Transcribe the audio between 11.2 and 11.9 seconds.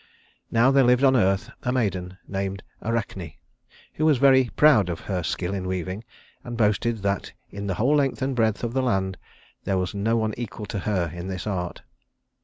this art.